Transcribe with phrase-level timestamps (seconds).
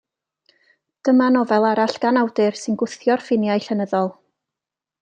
[1.09, 4.11] Dyma nofel arall gan awdur sy'n gwthio'r ffiniau llenyddol.